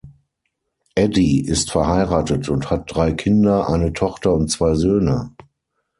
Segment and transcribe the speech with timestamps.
[0.97, 5.35] Addy ist verheiratet und hat drei Kinder, eine Tochter und zwei Söhne.